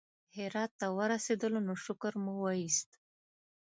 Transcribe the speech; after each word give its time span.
هرات 0.37 0.71
ته 0.79 0.87
ورسېدلو 0.97 1.59
نو 1.67 1.73
شکر 1.85 2.13
مو 2.23 2.33
وایست. 2.43 2.89